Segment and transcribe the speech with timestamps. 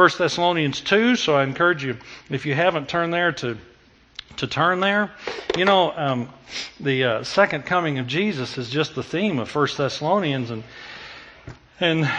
[0.00, 1.94] 1 Thessalonians 2, so I encourage you,
[2.30, 3.58] if you haven't turned there, to
[4.38, 5.10] to turn there.
[5.58, 6.30] You know, um,
[6.80, 10.64] the uh, second coming of Jesus is just the theme of 1 Thessalonians, and
[11.80, 12.10] and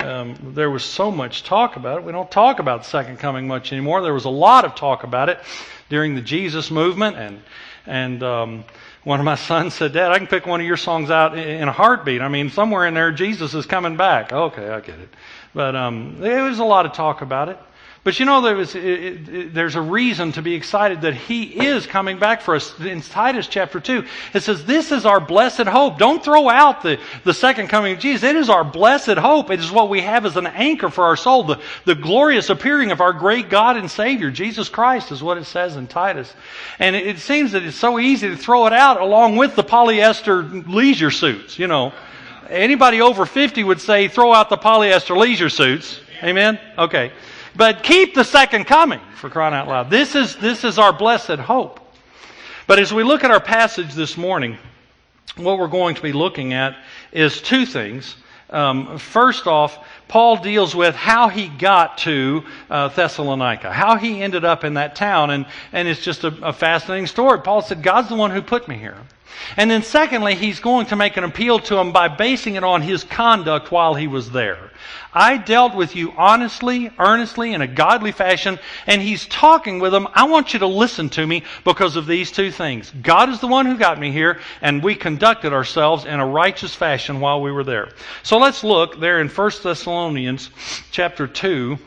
[0.00, 2.04] um, there was so much talk about it.
[2.04, 4.02] We don't talk about the second coming much anymore.
[4.02, 5.38] There was a lot of talk about it
[5.90, 7.40] during the Jesus movement, and
[7.86, 8.64] and um,
[9.04, 11.68] one of my sons said, "Dad, I can pick one of your songs out in
[11.68, 12.20] a heartbeat.
[12.20, 15.10] I mean, somewhere in there, Jesus is coming back." Okay, I get it.
[15.54, 17.58] But um, there was a lot of talk about it.
[18.04, 21.44] But you know, there was, it, it, there's a reason to be excited that He
[21.44, 22.78] is coming back for us.
[22.78, 25.96] In Titus chapter 2, it says, This is our blessed hope.
[25.96, 28.22] Don't throw out the, the second coming of Jesus.
[28.22, 29.50] It is our blessed hope.
[29.50, 31.44] It is what we have as an anchor for our soul.
[31.44, 35.44] The, the glorious appearing of our great God and Savior, Jesus Christ, is what it
[35.44, 36.30] says in Titus.
[36.78, 39.64] And it, it seems that it's so easy to throw it out along with the
[39.64, 41.94] polyester leisure suits, you know.
[42.50, 46.00] Anybody over 50 would say, throw out the polyester leisure suits.
[46.22, 46.58] Amen?
[46.78, 47.12] Okay.
[47.56, 49.90] But keep the second coming for crying out loud.
[49.90, 51.80] This is, this is our blessed hope.
[52.66, 54.58] But as we look at our passage this morning,
[55.36, 56.76] what we're going to be looking at
[57.12, 58.16] is two things.
[58.50, 64.44] Um, first off, Paul deals with how he got to uh, Thessalonica, how he ended
[64.44, 67.40] up in that town, and, and it's just a, a fascinating story.
[67.40, 68.96] Paul said, God's the one who put me here.
[69.56, 72.82] And then secondly, he's going to make an appeal to him by basing it on
[72.82, 74.70] his conduct while he was there.
[75.12, 80.08] I dealt with you honestly, earnestly, in a godly fashion, and he's talking with them.
[80.12, 82.90] I want you to listen to me because of these two things.
[83.02, 86.74] God is the one who got me here, and we conducted ourselves in a righteous
[86.74, 87.90] fashion while we were there.
[88.24, 90.50] So let's look there in 1 Thessalonians
[90.90, 91.78] chapter 2,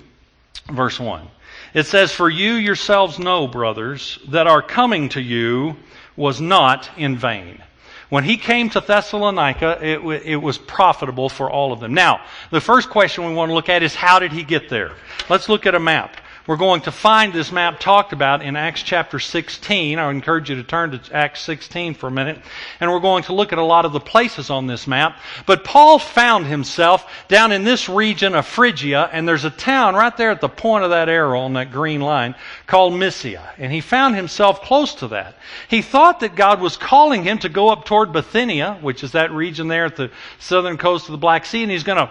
[0.72, 1.28] verse 1.
[1.74, 5.76] It says, For you yourselves know, brothers, that our coming to you
[6.18, 7.64] was not in vain.
[8.10, 11.94] When he came to Thessalonica, it, it was profitable for all of them.
[11.94, 14.92] Now, the first question we want to look at is how did he get there?
[15.30, 16.16] Let's look at a map.
[16.48, 20.00] We're going to find this map talked about in Acts chapter 16.
[20.00, 22.40] I encourage you to turn to Acts 16 for a minute.
[22.80, 25.19] And we're going to look at a lot of the places on this map.
[25.46, 30.16] But Paul found himself down in this region of Phrygia, and there's a town right
[30.16, 32.34] there at the point of that arrow on that green line
[32.66, 33.53] called Mysia.
[33.58, 35.35] And he found himself close to that.
[35.68, 39.34] He thought that God was calling him to go up toward Bithynia, which is that
[39.34, 42.09] region there at the southern coast of the Black Sea, and he's going to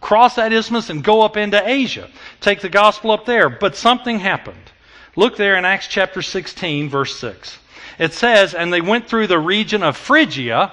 [0.00, 2.08] cross that isthmus and go up into Asia.
[2.40, 3.48] Take the gospel up there.
[3.48, 4.56] But something happened.
[5.16, 7.58] Look there in Acts chapter 16, verse 6.
[7.98, 10.72] It says, And they went through the region of Phrygia.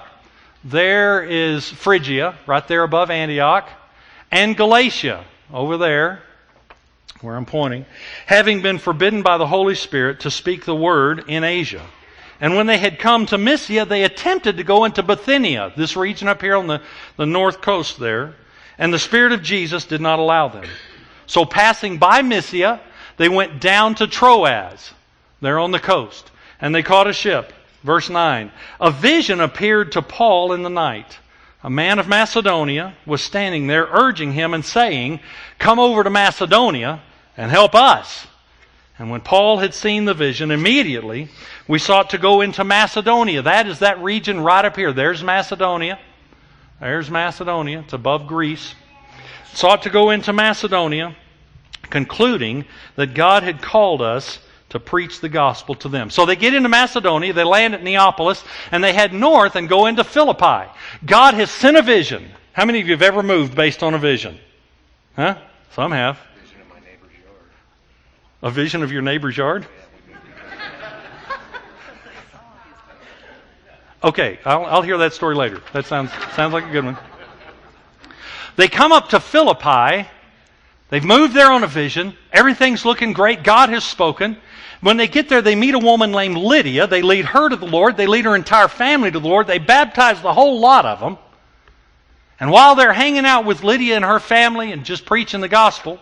[0.64, 3.68] There is Phrygia, right there above Antioch.
[4.30, 6.22] And Galatia, over there,
[7.20, 7.84] where I'm pointing,
[8.26, 11.84] having been forbidden by the Holy Spirit to speak the word in Asia.
[12.40, 16.28] And when they had come to Mysia, they attempted to go into Bithynia, this region
[16.28, 16.80] up here on the,
[17.16, 18.34] the north coast there.
[18.78, 20.64] And the Spirit of Jesus did not allow them.
[21.26, 22.80] So passing by Mysia,
[23.16, 24.92] they went down to Troas.
[25.40, 26.30] There on the coast.
[26.60, 27.52] And they caught a ship.
[27.82, 28.50] Verse 9.
[28.80, 31.18] A vision appeared to Paul in the night.
[31.62, 35.20] A man of Macedonia was standing there urging him and saying,
[35.58, 37.02] Come over to Macedonia
[37.36, 38.26] and help us.
[38.98, 41.28] And when Paul had seen the vision, immediately
[41.68, 43.42] we sought to go into Macedonia.
[43.42, 44.92] That is that region right up here.
[44.92, 45.98] There's Macedonia.
[46.80, 47.80] There's Macedonia.
[47.80, 48.74] It's above Greece.
[49.52, 51.16] Sought to go into Macedonia,
[51.90, 52.64] concluding
[52.96, 56.10] that God had called us to preach the gospel to them.
[56.10, 59.86] So they get into Macedonia, they land at Neapolis, and they head north and go
[59.86, 60.70] into Philippi.
[61.04, 62.30] God has sent a vision.
[62.52, 64.38] How many of you have ever moved based on a vision?
[65.16, 65.38] Huh?
[65.72, 66.18] Some have.
[68.42, 69.66] A vision of your neighbor's yard?
[74.02, 75.60] Okay, I'll, I'll hear that story later.
[75.72, 76.96] That sounds, sounds like a good one.
[78.56, 80.08] They come up to Philippi.
[80.90, 82.16] They've moved there on a vision.
[82.32, 83.42] Everything's looking great.
[83.42, 84.36] God has spoken.
[84.80, 86.86] When they get there, they meet a woman named Lydia.
[86.86, 87.96] They lead her to the Lord.
[87.96, 89.48] They lead her entire family to the Lord.
[89.48, 91.18] They baptize the whole lot of them.
[92.38, 95.98] And while they're hanging out with Lydia and her family and just preaching the gospel,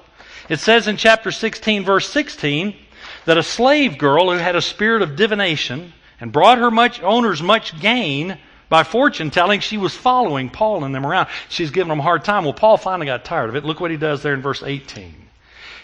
[0.50, 2.76] it says in chapter 16, verse 16,
[3.24, 7.42] that a slave girl who had a spirit of divination and brought her much owners
[7.42, 11.28] much gain by fortune telling she was following Paul and them around.
[11.48, 12.44] She's giving them a hard time.
[12.44, 13.64] Well, Paul finally got tired of it.
[13.64, 15.14] Look what he does there in verse 18.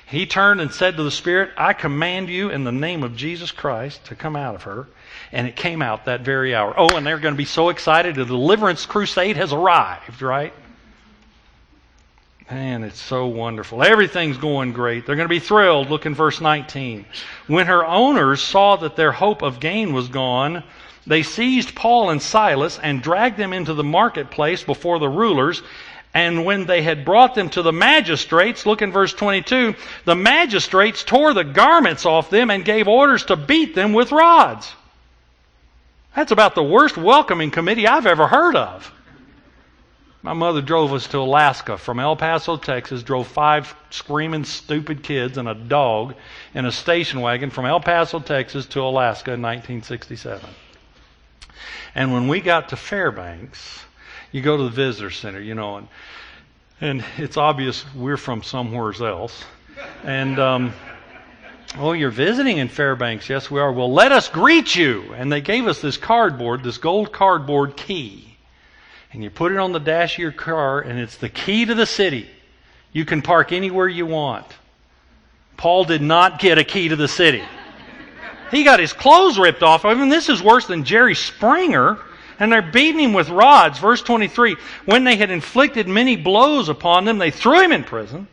[0.07, 3.51] He turned and said to the Spirit, I command you in the name of Jesus
[3.51, 4.87] Christ to come out of her.
[5.31, 6.75] And it came out that very hour.
[6.77, 8.17] Oh, and they're going to be so excited.
[8.17, 10.53] The deliverance crusade has arrived, right?
[12.53, 13.83] Man, it's so wonderful.
[13.83, 15.07] Everything's going great.
[15.07, 15.89] They're going to be thrilled.
[15.89, 17.07] Look in verse 19.
[17.47, 20.63] When her owners saw that their hope of gain was gone,
[21.07, 25.63] they seized Paul and Silas and dragged them into the marketplace before the rulers
[26.15, 29.75] And when they had brought them to the magistrates, look in verse 22,
[30.05, 34.71] the magistrates tore the garments off them and gave orders to beat them with rods.
[36.15, 38.93] That's about the worst welcoming committee I've ever heard of.
[40.25, 45.37] My mother drove us to Alaska from El Paso, Texas, drove five screaming, stupid kids
[45.37, 46.15] and a dog
[46.55, 50.49] in a station wagon from El Paso, Texas to Alaska in 1967.
[51.97, 53.85] And when we got to Fairbanks,
[54.31, 55.89] you go to the visitor center, you know, and,
[56.81, 59.45] and it's obvious we're from somewhere else.
[60.05, 60.73] And, um,
[61.79, 63.31] Oh, you're visiting in Fairbanks.
[63.31, 63.73] Yes, we are.
[63.73, 65.15] Well, let us greet you.
[65.15, 68.32] And they gave us this cardboard, this gold cardboard key
[69.13, 71.75] and you put it on the dash of your car, and it's the key to
[71.75, 72.29] the city.
[72.93, 74.47] You can park anywhere you want.
[75.57, 77.43] Paul did not get a key to the city.
[78.51, 80.09] He got his clothes ripped off of him.
[80.09, 81.99] This is worse than Jerry Springer.
[82.39, 83.79] And they're beating him with rods.
[83.79, 84.57] Verse 23
[84.87, 88.27] When they had inflicted many blows upon them, they threw him in prison,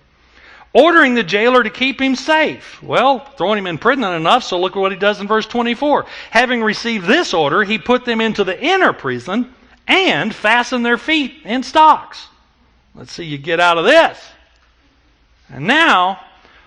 [0.74, 2.82] ordering the jailer to keep him safe.
[2.82, 6.06] Well, throwing him in prison enough, so look at what he does in verse 24.
[6.32, 9.54] Having received this order, he put them into the inner prison
[9.90, 12.28] and fasten their feet in stocks.
[12.94, 14.24] Let's see you get out of this.
[15.50, 16.22] And now,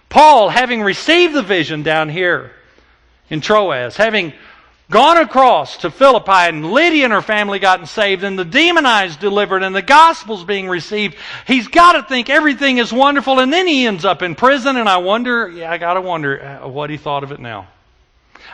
[0.09, 2.51] Paul, having received the vision down here
[3.31, 4.33] in Troas, having
[4.91, 9.63] gone across to Philippi, and Lydia and her family gotten saved, and the demonized delivered,
[9.63, 11.17] and the gospel's being received,
[11.47, 14.89] he's got to think everything is wonderful, and then he ends up in prison, and
[14.89, 17.69] I wonder, yeah, I got to wonder uh, what he thought of it now.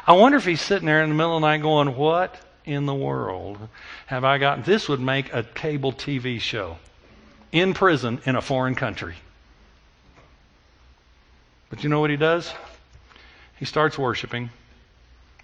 [0.07, 2.85] I wonder if he's sitting there in the middle of the night going, What in
[2.85, 3.59] the world
[4.09, 4.65] have I gotten?
[4.65, 6.79] This would make a cable TV show
[7.53, 9.15] in prison in a foreign country.
[11.69, 12.51] But you know what he does?
[13.59, 14.49] He starts worshiping.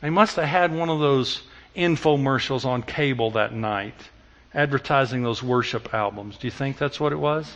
[0.01, 1.43] He must have had one of those
[1.77, 4.09] infomercials on cable that night
[4.55, 6.39] advertising those worship albums.
[6.39, 7.53] Do you think that's what it was?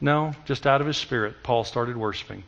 [0.00, 2.44] No, just out of his spirit, Paul started worshiping.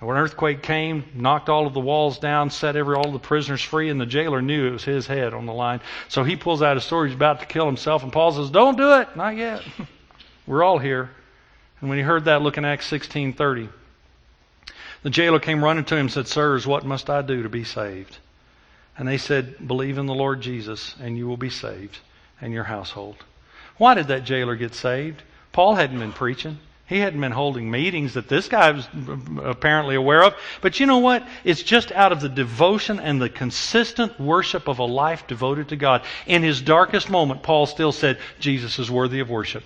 [0.00, 3.62] When an earthquake came, knocked all of the walls down, set every all the prisoners
[3.62, 5.80] free, and the jailer knew it was his head on the line.
[6.08, 7.08] So he pulls out his sword.
[7.08, 9.62] He's about to kill himself, and Paul says, "Don't do it, not yet.
[10.46, 11.10] We're all here."
[11.80, 13.68] And when he heard that, look in Acts sixteen thirty.
[15.04, 17.62] The jailer came running to him and said, Sirs, what must I do to be
[17.62, 18.16] saved?
[18.96, 21.98] And they said, Believe in the Lord Jesus, and you will be saved,
[22.40, 23.16] and your household.
[23.76, 25.22] Why did that jailer get saved?
[25.52, 26.58] Paul hadn't been preaching.
[26.86, 28.86] He hadn't been holding meetings that this guy was
[29.42, 30.34] apparently aware of.
[30.60, 31.26] But you know what?
[31.42, 35.76] It's just out of the devotion and the consistent worship of a life devoted to
[35.76, 36.02] God.
[36.26, 39.64] In his darkest moment, Paul still said, Jesus is worthy of worship.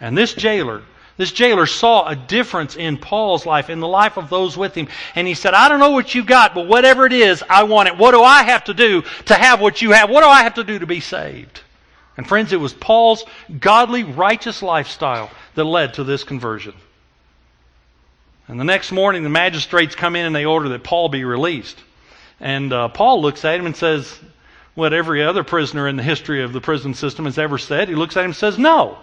[0.00, 0.82] And this jailer,
[1.18, 4.88] this jailer saw a difference in Paul's life, in the life of those with him.
[5.14, 7.88] And he said, I don't know what you got, but whatever it is, I want
[7.88, 7.98] it.
[7.98, 10.08] What do I have to do to have what you have?
[10.08, 11.60] What do I have to do to be saved?
[12.16, 13.24] And friends, it was Paul's
[13.58, 16.74] godly, righteous lifestyle that led to this conversion.
[18.48, 21.78] And the next morning, the magistrates come in and they order that Paul be released.
[22.40, 24.18] And uh, Paul looks at him and says,
[24.74, 27.88] what every other prisoner in the history of the prison system has ever said.
[27.88, 28.98] He looks at him and says, No.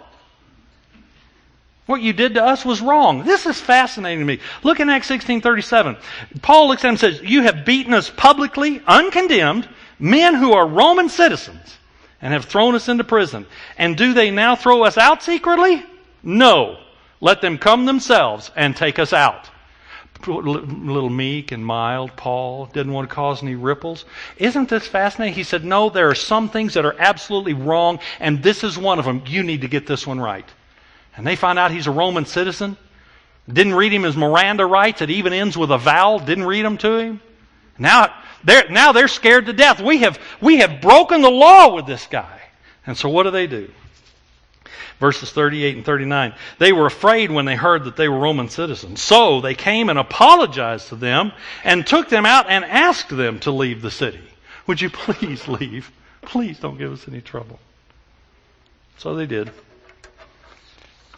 [1.86, 3.24] What you did to us was wrong.
[3.24, 4.38] This is fascinating to me.
[4.62, 5.96] Look in Acts 16:37.
[6.40, 9.68] Paul looks at him and says, "You have beaten us publicly, uncondemned,
[9.98, 11.78] men who are Roman citizens,
[12.22, 13.46] and have thrown us into prison.
[13.78, 15.84] And do they now throw us out secretly?
[16.22, 16.78] No.
[17.20, 19.48] Let them come themselves and take us out.
[20.26, 24.04] Little meek and mild, Paul didn't want to cause any ripples.
[24.36, 25.34] Isn't this fascinating?
[25.34, 28.98] He said, No, there are some things that are absolutely wrong, and this is one
[28.98, 29.22] of them.
[29.26, 30.44] You need to get this one right.
[31.16, 32.76] And they find out he's a Roman citizen.
[33.50, 35.00] Didn't read him his Miranda rights.
[35.00, 36.18] It even ends with a vowel.
[36.18, 37.20] Didn't read them to him.
[37.78, 38.12] Now
[38.44, 39.80] they're, now they're scared to death.
[39.80, 42.40] We have, we have broken the law with this guy.
[42.86, 43.70] And so what do they do?
[44.98, 46.34] Verses 38 and 39.
[46.58, 49.00] They were afraid when they heard that they were Roman citizens.
[49.00, 51.32] So they came and apologized to them
[51.64, 54.20] and took them out and asked them to leave the city.
[54.66, 55.90] Would you please leave?
[56.22, 57.58] Please don't give us any trouble.
[58.98, 59.50] So they did.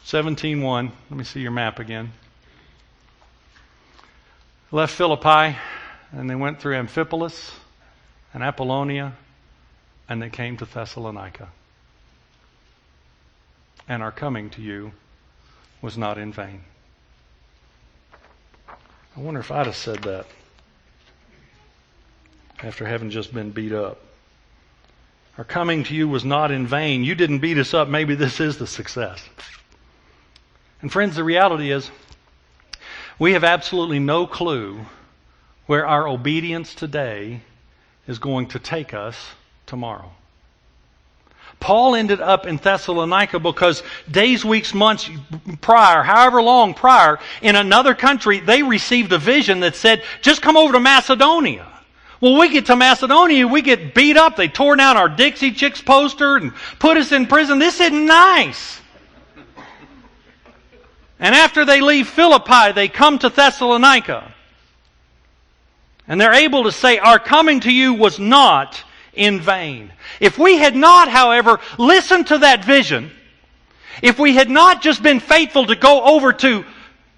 [0.06, 0.90] 17.1.
[1.10, 2.12] Let me see your map again.
[4.70, 5.56] Left Philippi
[6.12, 7.52] and they went through Amphipolis
[8.34, 9.14] and Apollonia,
[10.08, 11.48] and they came to Thessalonica.
[13.88, 14.92] And our coming to you
[15.80, 16.62] was not in vain.
[19.16, 20.26] I wonder if I'd have said that
[22.62, 23.98] after having just been beat up.
[25.36, 27.04] Our coming to you was not in vain.
[27.04, 27.88] You didn't beat us up.
[27.88, 29.22] Maybe this is the success.
[30.80, 31.90] And friends, the reality is
[33.18, 34.84] we have absolutely no clue
[35.72, 37.40] where our obedience today
[38.06, 39.16] is going to take us
[39.64, 40.12] tomorrow.
[41.60, 45.08] Paul ended up in Thessalonica because days, weeks, months
[45.62, 50.58] prior, however long prior, in another country, they received a vision that said, just come
[50.58, 51.66] over to Macedonia.
[52.20, 54.36] Well, we get to Macedonia, we get beat up.
[54.36, 57.58] They tore down our Dixie Chicks poster and put us in prison.
[57.58, 58.78] This isn't nice.
[61.18, 64.34] And after they leave Philippi, they come to Thessalonica.
[66.08, 68.82] And they're able to say, Our coming to you was not
[69.14, 69.92] in vain.
[70.20, 73.10] If we had not, however, listened to that vision,
[74.02, 76.64] if we had not just been faithful to go over to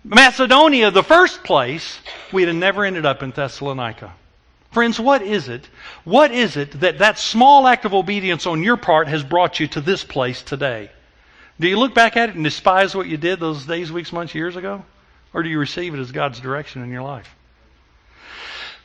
[0.04, 1.98] Macedonia, the first place,
[2.32, 4.12] we'd have never ended up in Thessalonica.
[4.70, 5.68] Friends, what is it?
[6.02, 9.68] What is it that that small act of obedience on your part has brought you
[9.68, 10.90] to this place today?
[11.60, 14.34] Do you look back at it and despise what you did those days, weeks, months,
[14.34, 14.84] years ago?
[15.32, 17.32] Or do you receive it as God's direction in your life?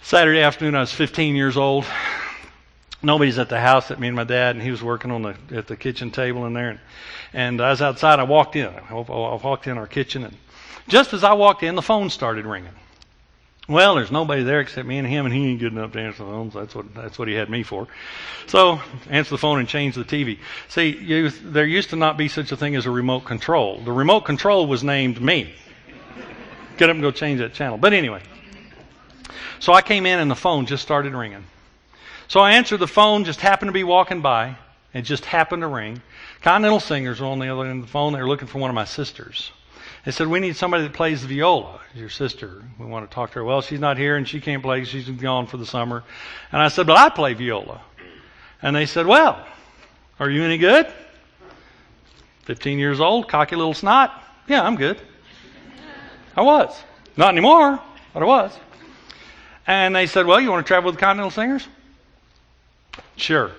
[0.02, 1.86] Saturday afternoon, I was 15 years old
[3.02, 5.36] nobody's at the house at me and my dad, and he was working on the
[5.52, 6.70] at the kitchen table in there.
[6.70, 6.80] And,
[7.34, 8.20] and I was outside.
[8.20, 8.68] I walked in.
[8.68, 10.36] I walked in our kitchen, and
[10.88, 12.74] just as I walked in, the phone started ringing.
[13.68, 16.24] Well, there's nobody there except me and him, and he ain't good enough to answer
[16.24, 16.50] the phone.
[16.50, 17.88] That's what that's what he had me for.
[18.48, 20.40] So answer the phone and change the TV.
[20.70, 23.80] See, you, there used to not be such a thing as a remote control.
[23.82, 25.54] The remote control was named me.
[26.78, 27.78] Get up and go change that channel.
[27.78, 28.22] But anyway,
[29.60, 31.46] so I came in and the phone just started ringing.
[32.28, 34.56] So I answered the phone, just happened to be walking by.
[34.94, 36.02] It just happened to ring.
[36.42, 38.14] Continental Singers were on the other end of the phone.
[38.14, 39.52] They were looking for one of my sisters.
[40.06, 41.80] They said, We need somebody that plays the viola.
[41.94, 42.64] Your sister.
[42.80, 43.44] We want to talk to her.
[43.44, 44.84] Well, she's not here and she can't play.
[44.86, 46.04] She's gone for the summer.
[46.52, 47.82] And I said, But I play viola.
[48.62, 49.46] And they said, Well,
[50.20, 50.88] are you any good?
[52.44, 54.24] 15 years old, cocky little snot.
[54.48, 55.00] Yeah, I'm good.
[56.36, 56.76] I was.
[57.18, 57.80] Not anymore,
[58.14, 58.58] but I was.
[59.70, 61.68] And they said, Well, you want to travel with the Continental Singers?
[63.18, 63.52] Sure.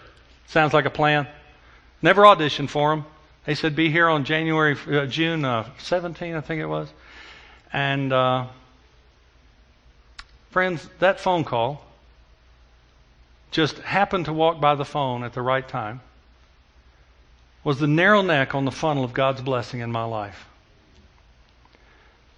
[0.48, 1.28] Sounds like a plan.
[2.02, 3.06] Never auditioned for them.
[3.44, 6.88] They said be here on January, uh, June uh, 17, I think it was.
[7.72, 8.48] And uh,
[10.50, 11.80] friends, that phone call
[13.52, 16.00] just happened to walk by the phone at the right time
[17.62, 20.44] was the narrow neck on the funnel of God's blessing in my life.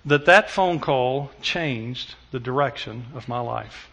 [0.04, 3.88] That that phone call changed the direction of my life.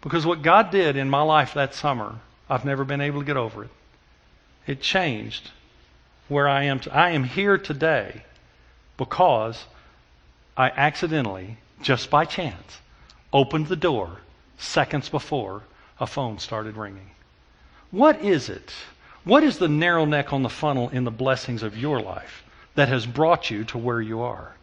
[0.00, 2.18] Because what God did in my life that summer
[2.52, 3.70] I've never been able to get over it.
[4.66, 5.50] It changed
[6.28, 6.82] where I am.
[6.90, 8.24] I am here today
[8.98, 9.64] because
[10.56, 12.80] I accidentally, just by chance,
[13.32, 14.18] opened the door
[14.58, 15.62] seconds before
[15.98, 17.10] a phone started ringing.
[17.90, 18.72] What is it?
[19.24, 22.88] What is the narrow neck on the funnel in the blessings of your life that
[22.88, 24.56] has brought you to where you are?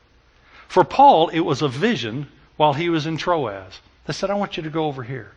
[0.69, 3.81] For Paul, it was a vision while he was in Troas.
[4.05, 5.31] They said, I want you to go over here.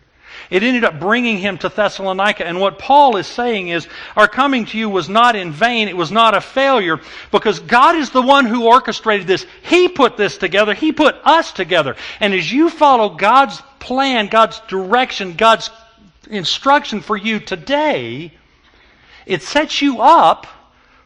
[0.50, 2.46] It ended up bringing him to Thessalonica.
[2.46, 5.88] And what Paul is saying is, our coming to you was not in vain.
[5.88, 9.46] It was not a failure because God is the one who orchestrated this.
[9.62, 10.74] He put this together.
[10.74, 11.96] He put us together.
[12.20, 15.70] And as you follow God's plan, God's direction, God's
[16.30, 18.32] instruction for you today,
[19.26, 20.46] it sets you up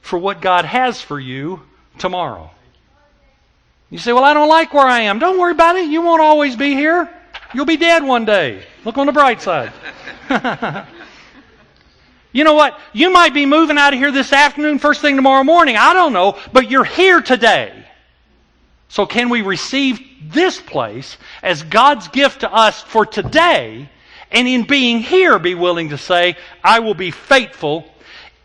[0.01, 1.63] for what God has for you
[1.99, 2.51] tomorrow.
[3.91, 5.19] You say, well, I don't like where I am.
[5.19, 5.89] Don't worry about it.
[5.89, 7.09] You won't always be here.
[7.55, 8.65] You'll be dead one day.
[8.85, 9.73] Look on the bright side.
[12.33, 12.79] you know what?
[12.93, 15.77] You might be moving out of here this afternoon, first thing tomorrow morning.
[15.77, 17.85] I don't know, but you're here today.
[18.89, 20.01] So can we receive
[20.33, 23.89] this place as God's gift to us for today
[24.33, 27.89] and in being here be willing to say, I will be faithful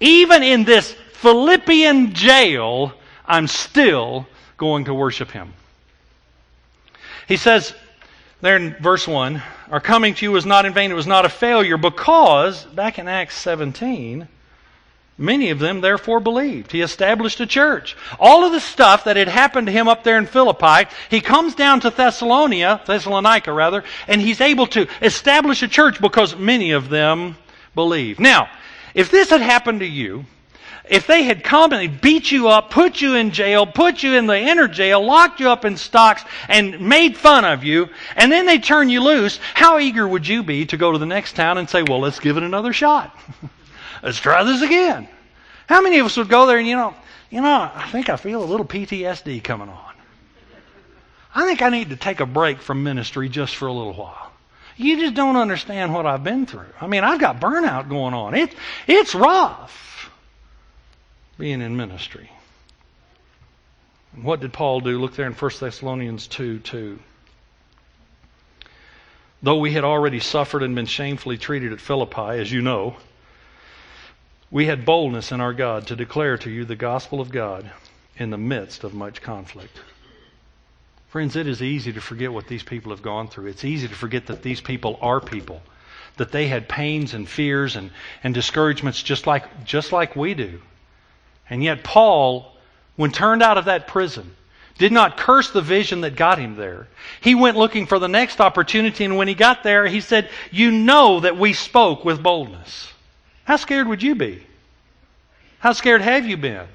[0.02, 2.92] even in this Philippian jail,
[3.26, 4.28] I'm still
[4.62, 5.54] going to worship Him.
[7.28, 7.74] He says,
[8.42, 9.42] there in verse 1,
[9.72, 13.00] our coming to you was not in vain, it was not a failure, because, back
[13.00, 14.28] in Acts 17,
[15.18, 16.72] many of them therefore believed.
[16.72, 17.98] He established a church.
[18.20, 21.56] All of the stuff that had happened to him up there in Philippi, he comes
[21.56, 26.90] down to Thessalonica, Thessalonica rather, and he's able to establish a church because many of
[26.90, 27.36] them
[27.74, 28.20] believe.
[28.20, 28.48] Now,
[28.94, 30.26] if this had happened to you,
[30.90, 34.38] if they had they beat you up, put you in jail, put you in the
[34.38, 38.60] inner jail, locked you up in stocks, and made fun of you, and then they
[38.60, 41.70] turn you loose, how eager would you be to go to the next town and
[41.70, 43.16] say, well, let's give it another shot?
[44.04, 45.08] let's try this again.
[45.68, 46.96] How many of us would go there and, you know,
[47.30, 49.94] you know, I think I feel a little PTSD coming on.
[51.34, 54.32] I think I need to take a break from ministry just for a little while.
[54.76, 56.66] You just don't understand what I've been through.
[56.82, 58.34] I mean, I've got burnout going on.
[58.34, 58.54] It,
[58.88, 59.91] it's rough
[61.42, 62.30] being in ministry.
[64.22, 65.00] What did Paul do?
[65.00, 67.00] Look there in 1 Thessalonians 2 2.
[69.42, 72.96] Though we had already suffered and been shamefully treated at Philippi, as you know,
[74.52, 77.72] we had boldness in our God to declare to you the gospel of God
[78.18, 79.82] in the midst of much conflict.
[81.08, 83.48] Friends, it is easy to forget what these people have gone through.
[83.48, 85.64] It's easy to forget that these people are people,
[86.18, 87.90] that they had pains and fears and,
[88.24, 90.62] and discouragements just like, just like we do.
[91.52, 92.56] And yet, Paul,
[92.96, 94.36] when turned out of that prison,
[94.78, 96.88] did not curse the vision that got him there.
[97.20, 100.72] He went looking for the next opportunity, and when he got there, he said, You
[100.72, 102.92] know that we spoke with boldness.
[103.44, 104.44] How scared would you be?
[105.60, 106.68] How scared have you been?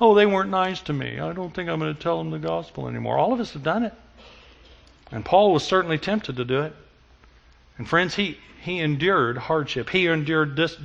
[0.00, 1.20] Oh, they weren't nice to me.
[1.20, 3.16] I don't think I'm going to tell them the gospel anymore.
[3.16, 3.94] All of us have done it.
[5.12, 6.74] And Paul was certainly tempted to do it.
[7.78, 9.88] And friends, he, he endured hardship.
[9.88, 10.76] He endured dis,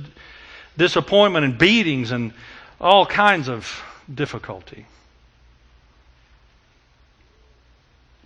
[0.78, 2.32] disappointment and beatings and
[2.82, 4.86] all kinds of difficulty.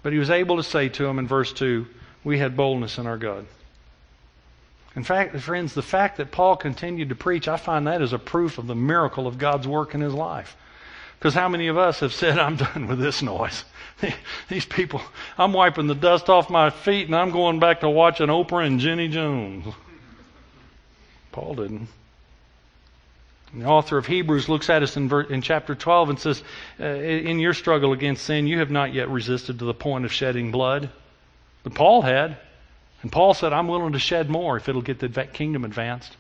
[0.02, 1.86] But he was able to say to him in verse 2,
[2.25, 3.46] We had boldness in our God.
[4.94, 8.18] In fact, friends, the fact that Paul continued to preach, I find that as a
[8.18, 10.56] proof of the miracle of God's work in his life.
[11.18, 13.64] Because how many of us have said, I'm done with this noise?
[14.48, 15.02] These people,
[15.36, 18.80] I'm wiping the dust off my feet and I'm going back to watching Oprah and
[18.80, 19.66] Jenny Jones.
[21.32, 21.88] Paul didn't.
[23.54, 26.42] The author of Hebrews looks at us in, ver- in chapter 12 and says,
[26.80, 30.12] uh, In your struggle against sin, you have not yet resisted to the point of
[30.12, 30.90] shedding blood.
[31.62, 32.36] But Paul had.
[33.02, 36.16] And Paul said, I'm willing to shed more if it'll get the kingdom advanced.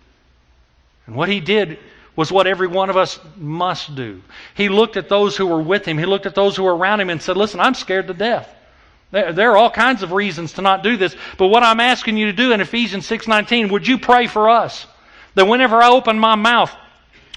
[1.06, 1.78] And what he did
[2.14, 4.22] was what every one of us must do.
[4.54, 7.00] He looked at those who were with him, he looked at those who were around
[7.00, 8.52] him and said, Listen, I'm scared to death.
[9.10, 12.26] There are all kinds of reasons to not do this, but what I'm asking you
[12.26, 14.86] to do in Ephesians 6:19, would you pray for us
[15.34, 16.74] that whenever I open my mouth,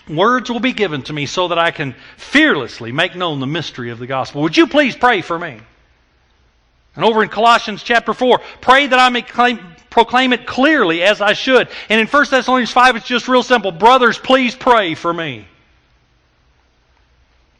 [0.09, 3.91] words will be given to me so that I can fearlessly make known the mystery
[3.91, 4.41] of the gospel.
[4.41, 5.59] Would you please pray for me?
[6.95, 11.21] And over in Colossians chapter 4, pray that I may claim, proclaim it clearly as
[11.21, 11.69] I should.
[11.87, 13.71] And in 1 Thessalonians 5, it's just real simple.
[13.71, 15.47] Brothers, please pray for me.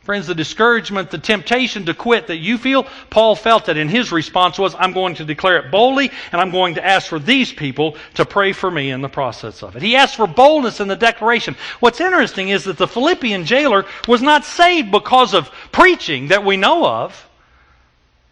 [0.09, 4.11] Friends, the discouragement, the temptation to quit that you feel, Paul felt it, and his
[4.11, 7.53] response was, I'm going to declare it boldly, and I'm going to ask for these
[7.53, 9.83] people to pray for me in the process of it.
[9.83, 11.55] He asked for boldness in the declaration.
[11.79, 16.57] What's interesting is that the Philippian jailer was not saved because of preaching that we
[16.57, 17.29] know of.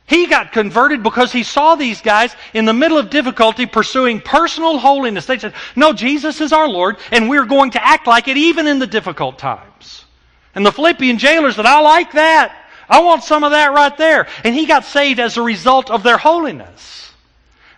[0.08, 4.80] He got converted because he saw these guys in the middle of difficulty pursuing personal
[4.80, 5.28] holiness.
[5.28, 8.66] They said, No, Jesus is our Lord, and we're going to act like it even
[8.66, 10.06] in the difficult times.
[10.58, 12.52] And the Philippian jailer said, I like that.
[12.90, 14.28] I want some of that right there.
[14.44, 17.14] And he got saved as a result of their holiness.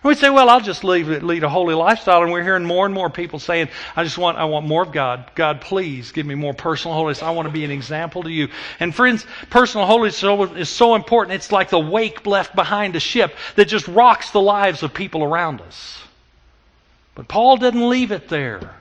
[0.02, 2.22] And we say, well, I'll just lead, lead a holy lifestyle.
[2.22, 4.92] And we're hearing more and more people saying, I just want, I want more of
[4.92, 5.30] God.
[5.34, 7.22] God, please give me more personal holiness.
[7.22, 8.48] I want to be an example to you.
[8.78, 10.24] And friends, personal holiness
[10.56, 11.34] is so important.
[11.34, 15.22] It's like the wake left behind a ship that just rocks the lives of people
[15.22, 16.02] around us.
[17.14, 18.74] But Paul didn't leave it there.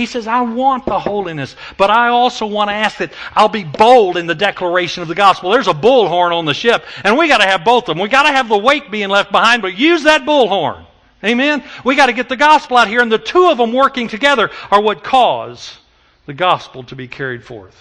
[0.00, 3.64] He says, I want the holiness, but I also want to ask that I'll be
[3.64, 5.50] bold in the declaration of the gospel.
[5.50, 7.98] There's a bullhorn on the ship, and we got to have both of them.
[8.02, 10.86] We got to have the wake being left behind, but use that bullhorn.
[11.22, 11.62] Amen?
[11.84, 14.50] We got to get the gospel out here, and the two of them working together
[14.70, 15.76] are what cause
[16.24, 17.76] the gospel to be carried forth.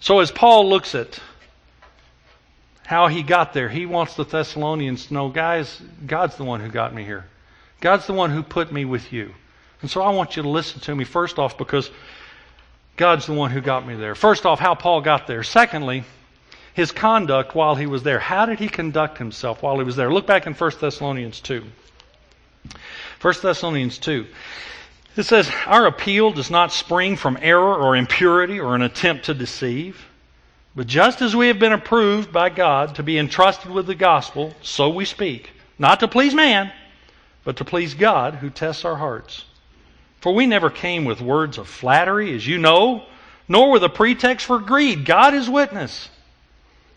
[0.00, 1.20] So as Paul looks at
[2.86, 6.70] how he got there, he wants the Thessalonians to know, guys, God's the one who
[6.70, 7.26] got me here.
[7.80, 9.34] God's the one who put me with you.
[9.82, 11.90] And so I want you to listen to me first off because
[12.96, 14.14] God's the one who got me there.
[14.14, 15.42] First off, how Paul got there.
[15.42, 16.04] Secondly,
[16.74, 18.18] his conduct while he was there.
[18.18, 20.12] How did he conduct himself while he was there?
[20.12, 21.64] Look back in 1 Thessalonians 2.
[23.20, 24.26] 1 Thessalonians 2.
[25.16, 29.34] It says, Our appeal does not spring from error or impurity or an attempt to
[29.34, 30.06] deceive.
[30.76, 34.54] But just as we have been approved by God to be entrusted with the gospel,
[34.62, 35.50] so we speak.
[35.78, 36.72] Not to please man,
[37.50, 39.44] but to please God who tests our hearts.
[40.20, 43.04] For we never came with words of flattery, as you know,
[43.48, 45.04] nor with a pretext for greed.
[45.04, 46.08] God is witness.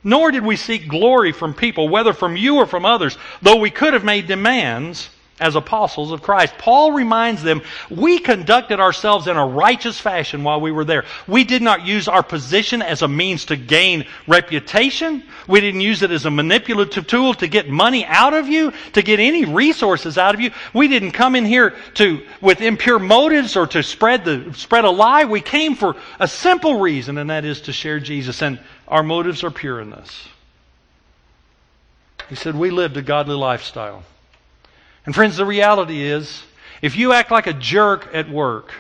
[0.04, 3.72] Nor did we seek glory from people, whether from you or from others, though we
[3.72, 6.54] could have made demands as apostles of Christ.
[6.60, 11.06] Paul reminds them, we conducted ourselves in a righteous fashion while we were there.
[11.28, 15.24] We did not use our position as a means to gain reputation.
[15.48, 19.02] We didn't use it as a manipulative tool to get money out of you, to
[19.02, 20.52] get any resources out of you.
[20.72, 24.91] We didn't come in here to, with impure motives or to spread the, spread a
[24.91, 25.26] lie.
[25.26, 28.43] We came for a simple reason, and that is to share Jesus.
[28.43, 30.28] And our motives are pure in this.
[32.30, 34.04] He said, we lived a godly lifestyle.
[35.06, 36.44] And friends, the reality is,
[36.82, 38.74] if you act like a jerk at work,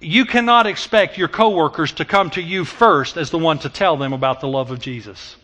[0.00, 3.96] you cannot expect your coworkers to come to you first as the one to tell
[3.96, 5.36] them about the love of Jesus.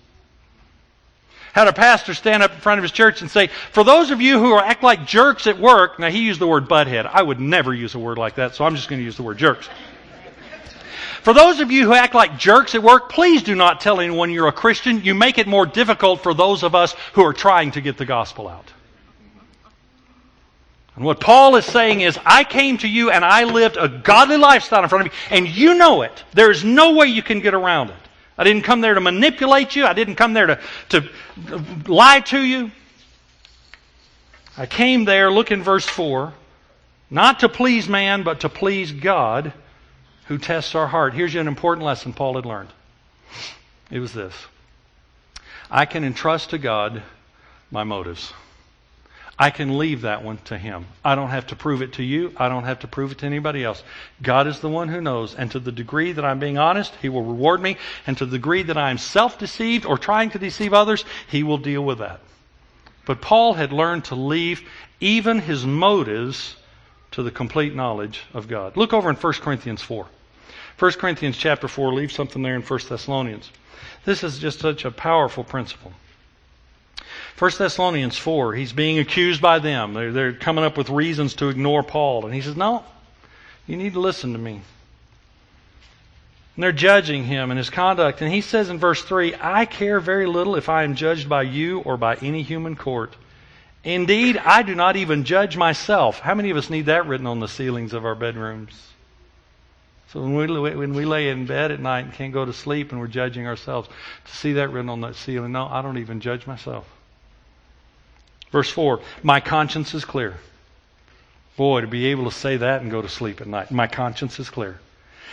[1.53, 4.21] had a pastor stand up in front of his church and say, For those of
[4.21, 7.07] you who act like jerks at work, now he used the word butthead.
[7.07, 9.23] I would never use a word like that, so I'm just going to use the
[9.23, 9.69] word jerks.
[11.23, 14.31] For those of you who act like jerks at work, please do not tell anyone
[14.31, 15.03] you're a Christian.
[15.03, 18.05] You make it more difficult for those of us who are trying to get the
[18.07, 18.73] gospel out.
[20.97, 24.39] And what Paul is saying is, I came to you and I lived a godly
[24.39, 26.25] lifestyle in front of you, and you know it.
[26.33, 27.97] There is no way you can get around it.
[28.39, 29.85] I didn't come there to manipulate you.
[29.87, 31.09] I didn't come there to, to
[31.87, 32.71] lie to you.
[34.59, 36.33] I came there, look in verse 4,
[37.11, 39.53] not to please man, but to please God
[40.27, 41.13] who tests our heart.
[41.13, 42.71] Here's an important lesson Paul had learned.
[43.91, 44.35] It was this
[45.71, 47.03] I can entrust to God
[47.71, 48.33] my motives.
[49.39, 50.87] I can leave that one to Him.
[51.05, 52.33] I don't have to prove it to you.
[52.37, 53.83] I don't have to prove it to anybody else.
[54.23, 55.35] God is the one who knows.
[55.35, 57.77] And to the degree that I'm being honest, He will reward me.
[58.07, 61.59] And to the degree that I'm self deceived or trying to deceive others, He will
[61.59, 62.21] deal with that.
[63.05, 64.63] But Paul had learned to leave
[65.01, 66.57] even his motives
[67.13, 68.77] to the complete knowledge of God.
[68.77, 70.07] Look over in 1 Corinthians 4.
[70.79, 73.51] 1 Corinthians chapter 4, leave something there in 1 Thessalonians.
[74.05, 75.93] This is just such a powerful principle.
[77.39, 79.93] 1 Thessalonians 4, he's being accused by them.
[79.93, 82.25] They're, they're coming up with reasons to ignore Paul.
[82.25, 82.83] And he says, No,
[83.67, 84.63] you need to listen to me.
[86.55, 88.23] And they're judging him and his conduct.
[88.23, 91.43] And he says in verse 3 I care very little if I am judged by
[91.43, 93.15] you or by any human court.
[93.85, 96.19] Indeed, I do not even judge myself.
[96.19, 98.73] How many of us need that written on the ceilings of our bedrooms?
[100.09, 102.91] So when we, when we lay in bed at night and can't go to sleep
[102.91, 103.89] and we're judging ourselves,
[104.25, 106.96] to see that written on that ceiling, no, I don't even judge myself.
[108.57, 110.33] Verse 4 My conscience is clear.
[111.59, 113.71] Boy, to be able to say that and go to sleep at night.
[113.71, 114.79] My conscience is clear.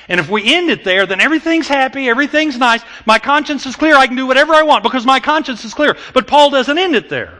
[0.10, 2.82] And if we end it there, then everything's happy, everything's nice.
[3.06, 3.96] My conscience is clear.
[3.96, 5.96] I can do whatever I want because my conscience is clear.
[6.14, 7.40] But Paul doesn't end it there.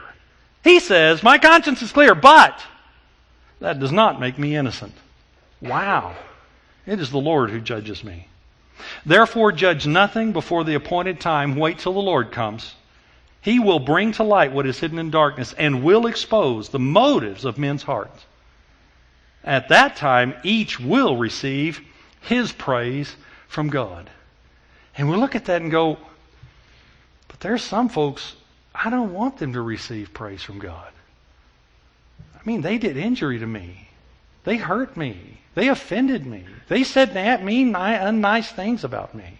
[0.62, 2.58] He says, My conscience is clear, but
[3.60, 4.94] that does not make me innocent.
[5.60, 6.16] Wow.
[6.86, 8.28] It is the Lord who judges me.
[9.04, 11.56] Therefore, judge nothing before the appointed time.
[11.56, 12.74] Wait till the Lord comes
[13.44, 17.44] he will bring to light what is hidden in darkness and will expose the motives
[17.44, 18.24] of men's hearts.
[19.44, 21.82] At that time, each will receive
[22.22, 23.14] his praise
[23.46, 24.08] from God.
[24.96, 25.98] And we look at that and go,
[27.28, 28.34] but there's some folks,
[28.74, 30.90] I don't want them to receive praise from God.
[32.34, 33.88] I mean, they did injury to me.
[34.44, 35.40] They hurt me.
[35.54, 36.46] They offended me.
[36.68, 39.38] They said mean, unnice things about me.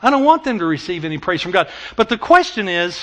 [0.00, 1.68] I don't want them to receive any praise from God.
[1.96, 3.00] But the question is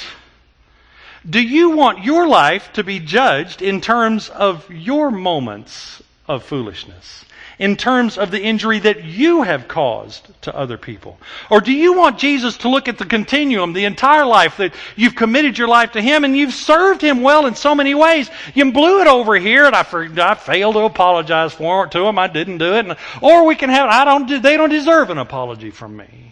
[1.28, 7.26] do you want your life to be judged in terms of your moments of foolishness?
[7.58, 11.18] In terms of the injury that you have caused to other people?
[11.50, 15.16] Or do you want Jesus to look at the continuum, the entire life that you've
[15.16, 18.30] committed your life to Him and you've served Him well in so many ways?
[18.54, 19.86] You blew it over here and I,
[20.32, 22.20] I failed to apologize for it to Him.
[22.20, 22.98] I didn't do it.
[23.22, 26.26] Or we can have, I don't, they don't deserve an apology from me.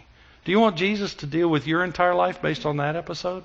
[0.45, 3.43] Do you want Jesus to deal with your entire life based on that episode?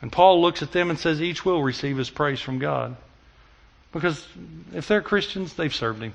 [0.00, 2.96] And Paul looks at them and says each will receive his praise from God.
[3.92, 4.26] Because
[4.74, 6.14] if they're Christians, they've served him.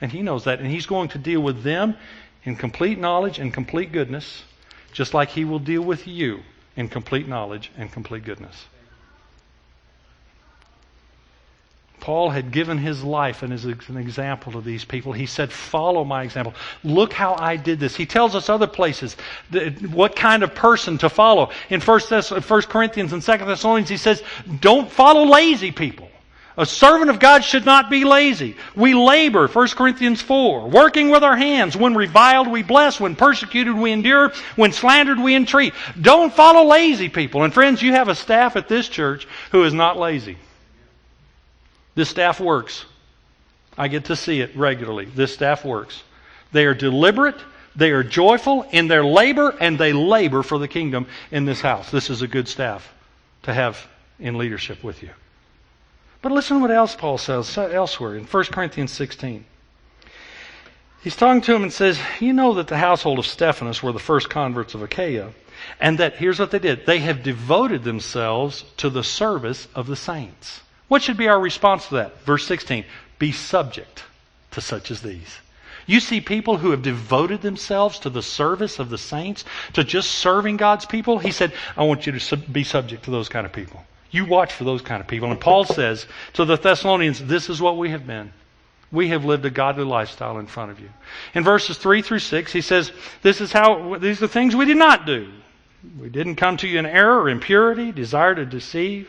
[0.00, 0.60] And he knows that.
[0.60, 1.96] And he's going to deal with them
[2.44, 4.42] in complete knowledge and complete goodness,
[4.92, 6.40] just like he will deal with you
[6.76, 8.66] in complete knowledge and complete goodness.
[12.00, 15.12] Paul had given his life and is an example to these people.
[15.12, 16.54] He said, Follow my example.
[16.82, 17.94] Look how I did this.
[17.94, 19.16] He tells us other places
[19.90, 21.50] what kind of person to follow.
[21.68, 22.00] In 1
[22.62, 24.22] Corinthians and 2 Thessalonians, he says,
[24.60, 26.08] Don't follow lazy people.
[26.56, 28.56] A servant of God should not be lazy.
[28.74, 31.76] We labor, 1 Corinthians 4, working with our hands.
[31.76, 33.00] When reviled, we bless.
[33.00, 34.32] When persecuted, we endure.
[34.56, 35.72] When slandered, we entreat.
[36.00, 37.44] Don't follow lazy people.
[37.44, 40.36] And friends, you have a staff at this church who is not lazy.
[41.94, 42.84] This staff works.
[43.76, 45.06] I get to see it regularly.
[45.06, 46.02] This staff works.
[46.52, 47.40] They are deliberate,
[47.76, 51.90] they are joyful in their labor, and they labor for the kingdom in this house.
[51.90, 52.92] This is a good staff
[53.42, 53.86] to have
[54.18, 55.10] in leadership with you.
[56.22, 59.44] But listen to what else Paul says uh, elsewhere in 1 Corinthians 16.
[61.02, 63.98] He's talking to him and says, You know that the household of Stephanus were the
[63.98, 65.32] first converts of Achaia,
[65.80, 69.96] and that here's what they did they have devoted themselves to the service of the
[69.96, 70.60] saints.
[70.90, 72.20] What should be our response to that?
[72.24, 72.84] Verse 16
[73.20, 74.02] Be subject
[74.50, 75.38] to such as these.
[75.86, 80.10] You see people who have devoted themselves to the service of the saints, to just
[80.10, 81.20] serving God's people.
[81.20, 83.84] He said, I want you to be subject to those kind of people.
[84.10, 85.30] You watch for those kind of people.
[85.30, 88.32] And Paul says to the Thessalonians, This is what we have been.
[88.90, 90.88] We have lived a godly lifestyle in front of you.
[91.34, 92.90] In verses 3 through 6, he says,
[93.22, 95.30] This is how, these are things we did not do.
[96.00, 99.08] We didn't come to you in error or impurity, desire to deceive.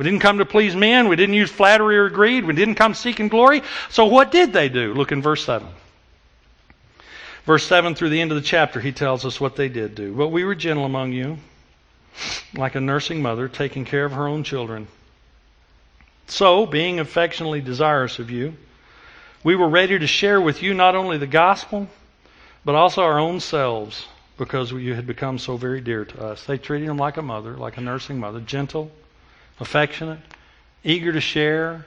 [0.00, 1.08] We didn't come to please men.
[1.08, 2.46] We didn't use flattery or greed.
[2.46, 3.62] We didn't come seeking glory.
[3.90, 4.94] So what did they do?
[4.94, 5.68] Look in verse 7.
[7.44, 10.14] Verse 7 through the end of the chapter, he tells us what they did do.
[10.14, 11.36] But we were gentle among you,
[12.56, 14.88] like a nursing mother taking care of her own children.
[16.28, 18.54] So, being affectionately desirous of you,
[19.44, 21.88] we were ready to share with you not only the gospel,
[22.64, 24.06] but also our own selves,
[24.38, 26.46] because you had become so very dear to us.
[26.46, 28.90] They treated him like a mother, like a nursing mother, gentle,
[29.60, 30.18] affectionate,
[30.82, 31.84] eager to share,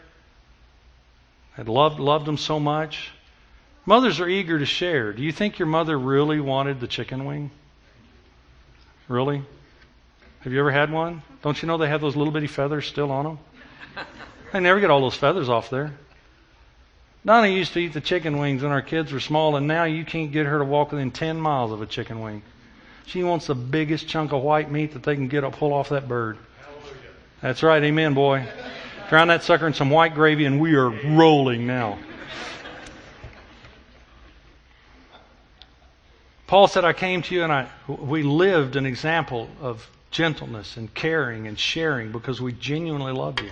[1.54, 3.12] had loved, loved them so much.
[3.86, 5.12] Mothers are eager to share.
[5.12, 7.52] Do you think your mother really wanted the chicken wing?
[9.08, 9.44] Really?
[10.42, 11.22] Have you ever had one?
[11.42, 13.40] Don't you know they have those little bitty feathers still on them?
[14.52, 15.94] They never get all those feathers off there.
[17.26, 20.06] Donna used to eat the chicken wings when our kids were small, and now you
[20.06, 22.44] can't get her to walk within 10 miles of a chicken wing.
[23.06, 25.90] She wants the biggest chunk of white meat that they can get up, pull off
[25.90, 26.38] that bird.
[27.44, 28.48] That's right, amen, boy.
[29.10, 32.00] Drown that sucker in some white gravy, and we are rolling now.
[36.48, 40.94] Paul said, I came to you and I, we lived an example of gentleness and
[40.94, 43.50] caring and sharing because we genuinely loved you.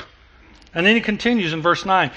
[0.73, 2.11] And then he continues in verse 9.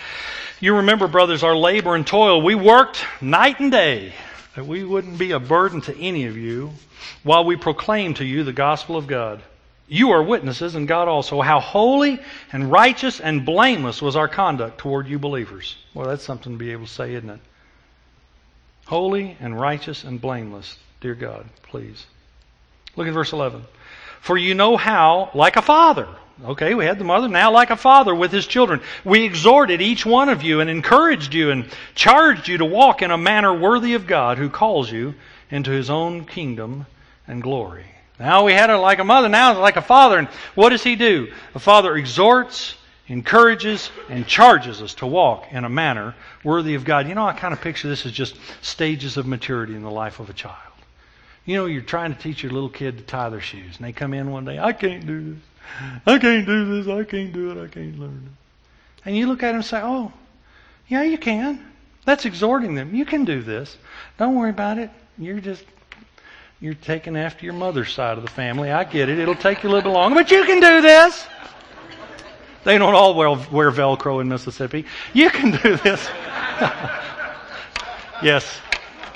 [0.61, 2.41] You remember, brothers, our labor and toil.
[2.41, 4.13] We worked night and day
[4.55, 6.71] that we wouldn't be a burden to any of you
[7.25, 9.43] while we proclaimed to you the gospel of God.
[9.87, 12.18] You are witnesses, and God also, how holy
[12.53, 15.77] and righteous and blameless was our conduct toward you believers.
[15.92, 17.40] Well, that's something to be able to say, isn't it?
[18.87, 22.07] Holy and righteous and blameless, dear God, please.
[22.97, 23.62] Look at verse 11.
[24.20, 26.09] For you know how, like a father,
[26.42, 30.07] okay, we had the mother, now like a father with his children, we exhorted each
[30.07, 33.94] one of you and encouraged you and charged you to walk in a manner worthy
[33.94, 35.14] of God who calls you
[35.51, 36.87] into his own kingdom
[37.27, 37.85] and glory.
[38.18, 40.18] Now we had it like a mother, now like a father.
[40.18, 41.33] And what does he do?
[41.55, 42.77] A father exhorts,
[43.09, 47.09] encourages, and charges us to walk in a manner worthy of God.
[47.09, 50.20] You know, I kind of picture this as just stages of maturity in the life
[50.20, 50.59] of a child.
[51.44, 53.92] You know, you're trying to teach your little kid to tie their shoes, and they
[53.92, 55.42] come in one day, I can't do this.
[56.07, 56.88] I can't do this.
[56.88, 57.62] I can't do it.
[57.62, 59.07] I can't learn it.
[59.07, 60.12] And you look at them and say, Oh,
[60.88, 61.64] yeah, you can.
[62.05, 62.94] That's exhorting them.
[62.94, 63.77] You can do this.
[64.18, 64.90] Don't worry about it.
[65.18, 65.64] You're just
[66.64, 68.72] you're taking after your mother's side of the family.
[68.72, 69.18] I get it.
[69.18, 71.27] It'll take you a little bit longer, but you can do this.
[72.64, 74.87] They don't all wear, wear Velcro in Mississippi.
[75.12, 76.09] You can do this.
[78.22, 78.59] yes,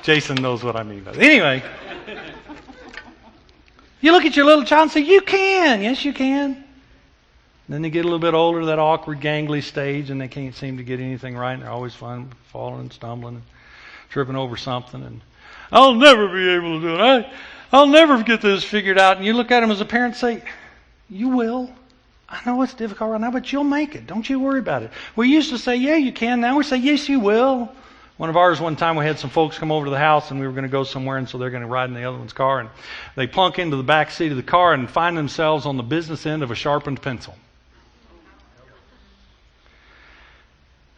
[0.02, 1.04] Jason knows what I mean.
[1.04, 1.62] But anyway,
[4.02, 5.80] you look at your little child and say, You can.
[5.80, 6.62] Yes, you can.
[7.66, 10.76] Then they get a little bit older, that awkward, gangly stage, and they can't seem
[10.76, 11.54] to get anything right.
[11.54, 13.44] And they're always falling and stumbling and
[14.11, 15.02] tripping over something.
[15.02, 15.22] And
[15.70, 17.00] I'll never be able to do it.
[17.00, 17.33] I,
[17.72, 19.16] I'll never get this figured out.
[19.16, 20.42] And you look at them as a parent and say,
[21.09, 21.70] You will.
[22.28, 24.07] I know it's difficult right now, but you'll make it.
[24.07, 24.90] Don't you worry about it.
[25.16, 26.40] We used to say, Yeah, you can.
[26.40, 27.70] Now we say, Yes, you will.
[28.16, 30.40] One of ours, one time, we had some folks come over to the house and
[30.40, 32.18] we were going to go somewhere, and so they're going to ride in the other
[32.18, 32.59] one's car.
[32.59, 32.68] And
[33.14, 36.26] they plunk into the back seat of the car and find themselves on the business
[36.26, 37.37] end of a sharpened pencil.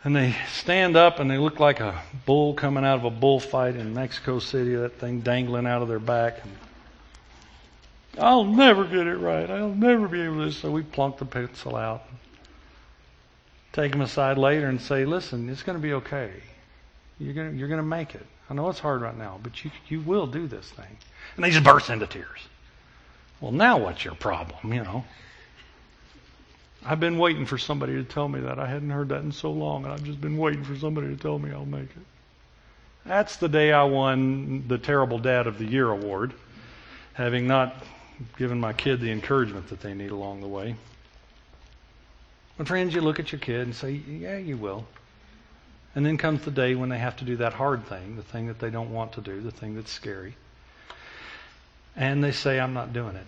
[0.03, 3.77] And they stand up and they look like a bull coming out of a bullfight
[3.77, 6.41] in Mexico City, that thing dangling out of their back.
[8.19, 9.49] I'll never get it right.
[9.51, 10.53] I'll never be able to.
[10.53, 12.03] So we plunk the pencil out.
[13.73, 16.33] Take them aside later and say, listen, it's going to be okay.
[17.19, 18.27] You're going to, you're going to make it.
[18.49, 20.97] I know it's hard right now, but you, you will do this thing.
[21.37, 22.49] And they just burst into tears.
[23.41, 25.05] Well, now what's your problem, you know?
[26.85, 28.59] I've been waiting for somebody to tell me that.
[28.59, 31.17] I hadn't heard that in so long, and I've just been waiting for somebody to
[31.17, 32.07] tell me I'll make it.
[33.05, 36.33] That's the day I won the Terrible Dad of the Year award,
[37.15, 37.85] having not
[38.39, 40.77] given my kid the encouragement that they need along the way.
[42.57, 44.87] But friends, you look at your kid and say, Yeah, you will.
[45.95, 48.47] And then comes the day when they have to do that hard thing, the thing
[48.47, 50.37] that they don't want to do, the thing that's scary.
[51.97, 53.27] And they say, I'm not doing it.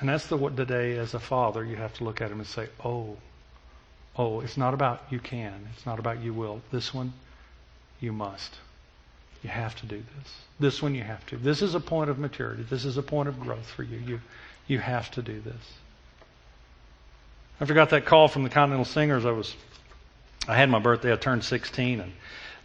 [0.00, 2.46] And that's the, the day as a father you have to look at him and
[2.46, 3.16] say, oh,
[4.16, 5.68] oh, it's not about you can.
[5.74, 6.60] It's not about you will.
[6.70, 7.12] This one,
[8.00, 8.54] you must.
[9.42, 10.34] You have to do this.
[10.58, 11.36] This one you have to.
[11.36, 12.64] This is a point of maturity.
[12.64, 13.98] This is a point of growth for you.
[13.98, 14.20] You,
[14.66, 15.72] you have to do this.
[17.60, 19.24] I forgot that call from the Continental Singers.
[19.24, 19.54] I was,
[20.46, 21.12] I had my birthday.
[21.12, 22.12] I turned 16 and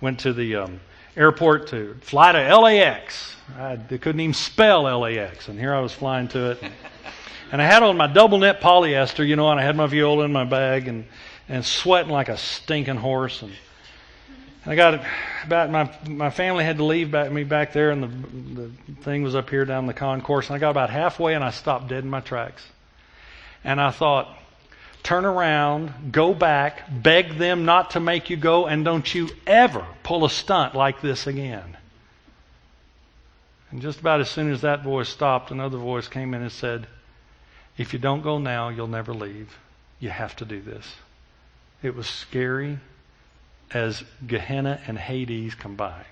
[0.02, 0.80] went to the um,
[1.16, 3.36] airport to fly to LAX.
[3.58, 6.60] I, couldn't even spell LAX, and here I was flying to it.
[6.62, 6.74] And,
[7.52, 10.26] and I had on my double knit polyester, you know, and I had my viola
[10.26, 11.06] in my bag and,
[11.48, 13.42] and sweating like a stinking horse.
[13.42, 13.52] And
[14.66, 15.04] I got
[15.46, 19.22] about my my family had to leave back, me back there, and the the thing
[19.22, 20.48] was up here down the concourse.
[20.48, 22.64] And I got about halfway, and I stopped dead in my tracks.
[23.66, 24.38] And I thought,
[25.04, 29.86] turn around, go back, beg them not to make you go, and don't you ever
[30.02, 31.78] pull a stunt like this again.
[33.70, 36.88] And just about as soon as that voice stopped, another voice came in and said,
[37.78, 39.58] If you don't go now, you'll never leave.
[40.00, 40.86] You have to do this.
[41.82, 42.80] It was scary
[43.72, 46.06] as Gehenna and Hades combined.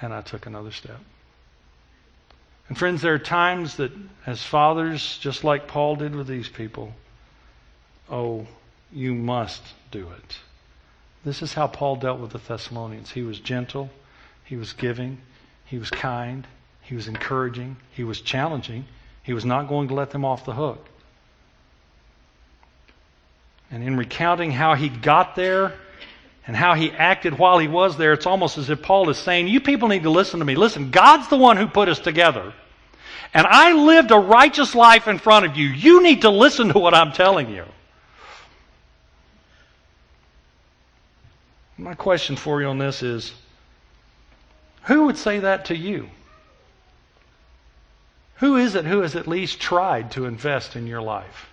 [0.00, 1.00] And I took another step.
[2.68, 3.90] And friends, there are times that
[4.26, 6.92] as fathers, just like Paul did with these people,
[8.10, 8.46] oh,
[8.92, 10.38] you must do it.
[11.24, 13.10] This is how Paul dealt with the Thessalonians.
[13.10, 13.90] He was gentle,
[14.44, 15.18] he was giving,
[15.66, 16.46] he was kind,
[16.82, 18.86] he was encouraging, he was challenging,
[19.22, 20.86] he was not going to let them off the hook.
[23.70, 25.74] And in recounting how he got there
[26.46, 29.48] and how he acted while he was there, it's almost as if Paul is saying,
[29.48, 30.54] You people need to listen to me.
[30.54, 32.54] Listen, God's the one who put us together.
[33.34, 35.68] And I lived a righteous life in front of you.
[35.68, 37.66] You need to listen to what I'm telling you.
[41.78, 43.32] My question for you on this is
[44.82, 46.08] who would say that to you?
[48.36, 51.48] Who is it who has at least tried to invest in your life?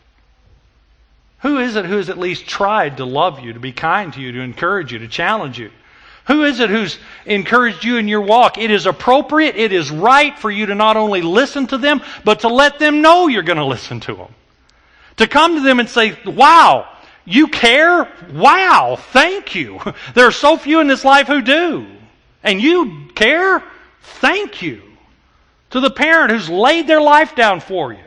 [1.39, 4.21] Who is it who has at least tried to love you, to be kind to
[4.21, 5.69] you, to encourage you, to challenge you?
[6.25, 8.57] Who is it who's encouraged you in your walk?
[8.57, 12.39] It is appropriate, it is right for you to not only listen to them, but
[12.39, 14.33] to let them know you're going to listen to them.
[15.17, 16.89] To come to them and say, wow,
[17.25, 18.07] you care?
[18.33, 19.79] Wow, thank you.
[20.13, 21.87] There are so few in this life who do.
[22.43, 23.63] And you care?
[24.01, 24.81] Thank you.
[25.71, 27.99] To the parent who's laid their life down for you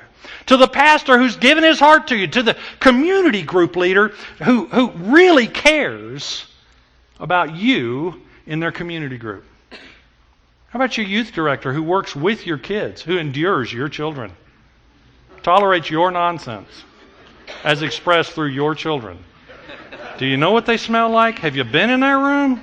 [0.49, 4.67] to the pastor who's given his heart to you, to the community group leader who,
[4.67, 6.47] who really cares
[7.21, 9.45] about you in their community group.
[10.71, 14.33] How about your youth director who works with your kids, who endures your children,
[15.43, 16.69] tolerates your nonsense
[17.65, 19.19] as expressed through your children?
[20.19, 21.39] Do you know what they smell like?
[21.41, 22.63] Have you been in their room?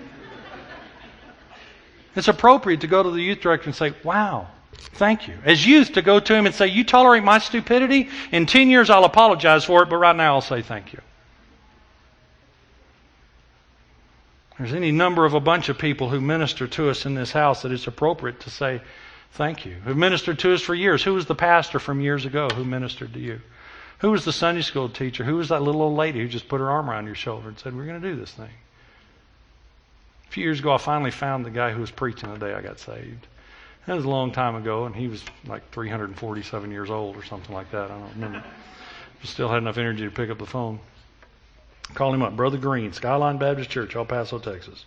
[2.16, 4.48] It's appropriate to go to the youth director and say, Wow,
[4.96, 5.34] Thank you.
[5.44, 8.10] As youth, to go to him and say, You tolerate my stupidity?
[8.32, 11.02] In 10 years, I'll apologize for it, but right now, I'll say thank you.
[14.58, 17.64] There's any number of a bunch of people who minister to us in this house
[17.64, 18.82] that it's appropriate to say
[19.34, 19.74] thank you.
[19.84, 21.04] Who've ministered to us for years.
[21.04, 23.42] Who was the pastor from years ago who ministered to you?
[24.06, 25.24] Who was the Sunday school teacher?
[25.24, 27.58] Who was that little old lady who just put her arm around your shoulder and
[27.58, 28.52] said, We're going to do this thing?
[30.28, 32.62] A few years ago, I finally found the guy who was preaching the day I
[32.62, 33.26] got saved.
[33.88, 37.52] That was a long time ago, and he was like 347 years old or something
[37.52, 37.90] like that.
[37.90, 38.44] I don't remember.
[39.24, 40.80] Still had enough energy to pick up the phone.
[41.96, 44.86] Called him up, Brother Green, Skyline Baptist Church, El Paso, Texas.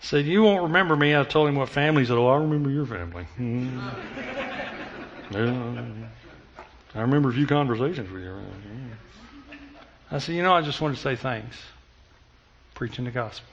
[0.00, 1.16] Said, You won't remember me.
[1.16, 2.02] I told him what family.
[2.02, 3.24] He said, Oh, I remember your family.
[3.38, 3.78] Hmm.
[5.30, 5.84] yeah,
[6.94, 8.36] I remember a few conversations with you.
[10.10, 11.56] I said, You know, I just wanted to say thanks.
[12.74, 13.48] Preaching the gospel.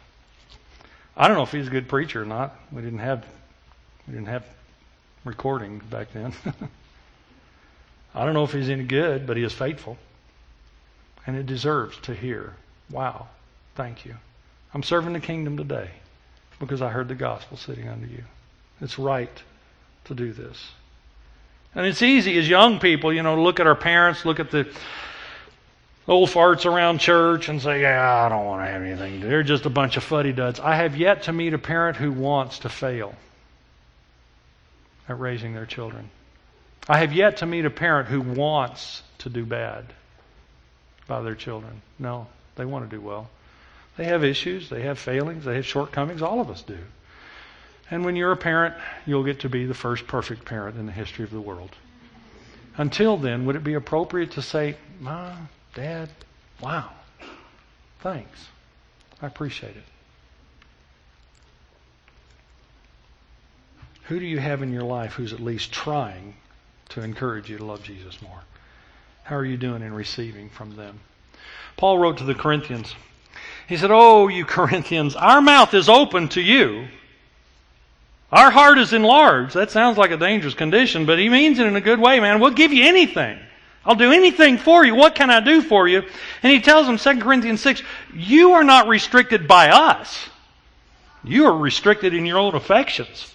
[1.17, 2.55] I don't know if he's a good preacher or not.
[2.71, 3.25] We didn't have
[4.07, 4.45] we didn't have
[5.25, 6.33] recording back then.
[8.15, 9.97] I don't know if he's any good, but he is faithful.
[11.25, 12.53] And it deserves to hear,
[12.89, 13.27] wow,
[13.75, 14.15] thank you.
[14.73, 15.91] I'm serving the kingdom today
[16.59, 18.23] because I heard the gospel sitting under you.
[18.81, 19.29] It's right
[20.05, 20.71] to do this.
[21.73, 24.67] And it's easy as young people, you know, look at our parents, look at the
[26.07, 29.21] old farts around church and say, yeah, I don't want to have anything.
[29.21, 30.59] They're just a bunch of fuddy duds.
[30.59, 33.15] I have yet to meet a parent who wants to fail
[35.07, 36.09] at raising their children.
[36.89, 39.85] I have yet to meet a parent who wants to do bad
[41.07, 41.81] by their children.
[41.99, 43.29] No, they want to do well.
[43.97, 46.21] They have issues, they have failings, they have shortcomings.
[46.21, 46.77] All of us do.
[47.91, 48.73] And when you're a parent,
[49.05, 51.71] you'll get to be the first perfect parent in the history of the world.
[52.77, 56.09] Until then, would it be appropriate to say, Mom, Dad,
[56.61, 56.89] wow,
[57.99, 58.47] thanks.
[59.21, 59.83] I appreciate it.
[64.03, 66.35] Who do you have in your life who's at least trying
[66.89, 68.41] to encourage you to love Jesus more?
[69.23, 70.99] How are you doing in receiving from them?
[71.77, 72.95] Paul wrote to the Corinthians.
[73.67, 76.87] He said, Oh, you Corinthians, our mouth is open to you.
[78.31, 79.55] Our heart is enlarged.
[79.55, 82.39] That sounds like a dangerous condition, but he means it in a good way, man.
[82.39, 83.37] We'll give you anything.
[83.85, 84.95] I'll do anything for you.
[84.95, 86.03] What can I do for you?
[86.43, 87.81] And he tells them, 2 Corinthians 6,
[88.13, 90.29] you are not restricted by us.
[91.23, 93.33] You are restricted in your own affections.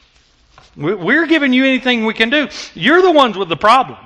[0.76, 2.48] We're giving you anything we can do.
[2.74, 3.98] You're the ones with the problem.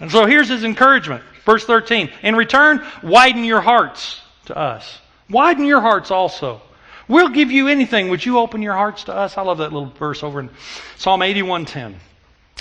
[0.00, 1.22] And so here's his encouragement.
[1.44, 2.10] Verse 13.
[2.22, 4.98] In return, widen your hearts to us.
[5.30, 6.60] Widen your hearts also.
[7.08, 8.08] We'll give you anything.
[8.08, 9.36] Would you open your hearts to us?
[9.36, 10.50] I love that little verse over in
[10.96, 11.96] Psalm 81:10.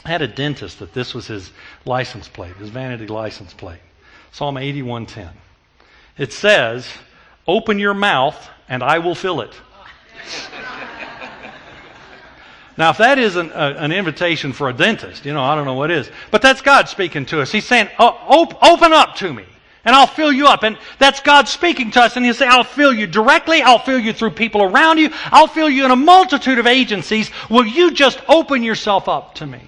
[0.06, 1.52] I had a dentist that this was his
[1.86, 3.80] license plate, his vanity license plate.
[4.32, 5.30] Psalm 81:10.
[6.18, 6.88] It says,
[7.48, 9.54] "Open your mouth and I will fill it."
[12.78, 15.66] Now, if that isn't a, uh, an invitation for a dentist, you know, I don't
[15.66, 16.10] know what is.
[16.32, 17.52] But that's God speaking to us.
[17.52, 19.46] He's saying, oh, op- open up to me,
[19.86, 20.64] and I'll fill you up.
[20.64, 23.62] And that's God speaking to us, and He'll say, I'll fill you directly.
[23.62, 25.10] I'll fill you through people around you.
[25.26, 27.30] I'll fill you in a multitude of agencies.
[27.50, 29.62] Will you just open yourself up to me?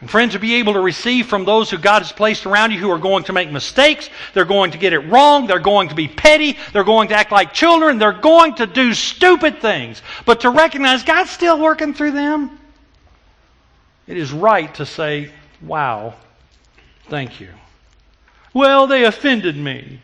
[0.00, 2.78] And friends, to be able to receive from those who God has placed around you
[2.78, 5.94] who are going to make mistakes, they're going to get it wrong, they're going to
[5.94, 10.00] be petty, they're going to act like children, they're going to do stupid things.
[10.24, 12.58] But to recognize God's still working through them,
[14.06, 15.30] it is right to say,
[15.60, 16.14] wow,
[17.08, 17.50] thank you.
[18.52, 20.00] Well, they offended me.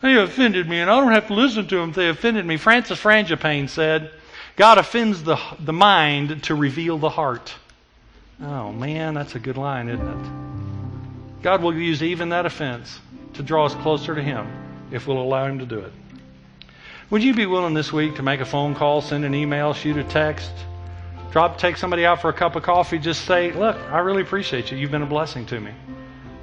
[0.00, 2.56] They offended me, and I don't have to listen to them they offended me.
[2.56, 4.10] Francis Frangipane said,
[4.56, 7.54] God offends the, the mind to reveal the heart.
[8.40, 11.42] Oh, man, that's a good line, isn't it?
[11.42, 13.00] God will use even that offense
[13.34, 14.46] to draw us closer to Him
[14.90, 15.92] if we'll allow Him to do it.
[17.10, 19.96] Would you be willing this week to make a phone call, send an email, shoot
[19.96, 20.50] a text,
[21.32, 24.70] drop, take somebody out for a cup of coffee, just say, Look, I really appreciate
[24.70, 24.78] you.
[24.78, 25.72] You've been a blessing to me.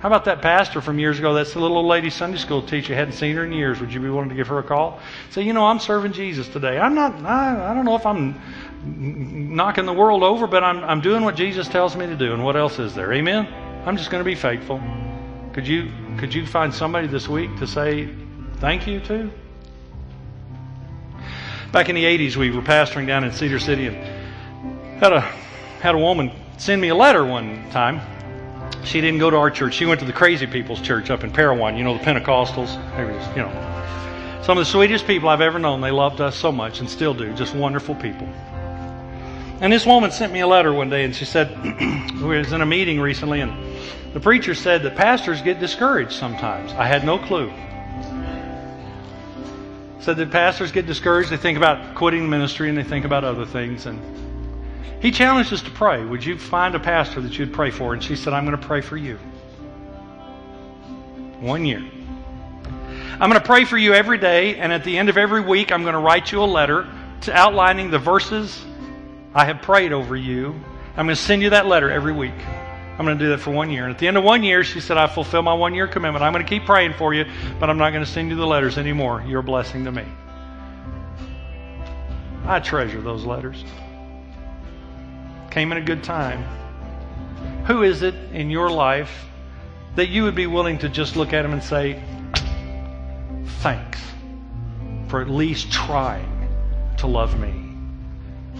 [0.01, 1.35] How about that pastor from years ago?
[1.35, 2.95] That's the little old lady Sunday school teacher.
[2.95, 3.79] Hadn't seen her in years.
[3.79, 4.99] Would you be willing to give her a call?
[5.29, 6.79] Say, you know, I'm serving Jesus today.
[6.79, 7.13] I'm not.
[7.23, 8.41] I, I don't know if I'm
[8.83, 12.33] knocking the world over, but I'm, I'm doing what Jesus tells me to do.
[12.33, 13.13] And what else is there?
[13.13, 13.45] Amen?
[13.85, 14.81] I'm just going to be faithful.
[15.53, 18.09] Could you, could you find somebody this week to say
[18.55, 19.29] thank you to?
[21.71, 23.95] Back in the 80s, we were pastoring down in Cedar City and
[24.99, 28.01] had a, had a woman send me a letter one time.
[28.83, 29.75] She didn't go to our church.
[29.75, 32.71] She went to the Crazy People's Church up in Parowan, you know, the Pentecostals.
[33.35, 35.81] You know, some of the sweetest people I've ever known.
[35.81, 37.33] They loved us so much and still do.
[37.33, 38.27] Just wonderful people.
[39.61, 41.55] And this woman sent me a letter one day and she said,
[42.21, 43.53] we was in a meeting recently and
[44.13, 46.73] the preacher said that pastors get discouraged sometimes.
[46.73, 47.53] I had no clue.
[49.99, 51.29] Said that pastors get discouraged.
[51.29, 53.85] They think about quitting ministry and they think about other things.
[53.85, 54.01] And
[55.01, 56.03] he challenged us to pray.
[56.03, 57.93] Would you find a pastor that you'd pray for?
[57.93, 59.17] And she said, I'm going to pray for you.
[61.39, 61.83] One year.
[63.19, 65.71] I'm going to pray for you every day, and at the end of every week,
[65.71, 66.87] I'm going to write you a letter
[67.29, 68.65] outlining the verses
[69.33, 70.55] I have prayed over you.
[70.97, 72.33] I'm going to send you that letter every week.
[72.97, 73.85] I'm going to do that for one year.
[73.85, 76.23] And at the end of one year, she said, I fulfill my one year commitment.
[76.23, 77.25] I'm going to keep praying for you,
[77.59, 79.23] but I'm not going to send you the letters anymore.
[79.25, 80.05] You're a blessing to me.
[82.45, 83.63] I treasure those letters.
[85.51, 86.43] Came in a good time.
[87.65, 89.25] Who is it in your life
[89.95, 92.01] that you would be willing to just look at them and say,
[93.59, 93.99] thanks
[95.09, 96.47] for at least trying
[96.97, 97.53] to love me?